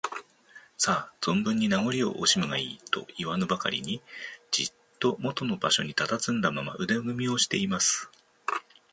[0.79, 4.01] 「さあ、ぞんぶんに名ごりをおしむがいい」といわぬばかりに、
[4.49, 8.09] じっともとの場所にたたずんだまま、腕組みをしています。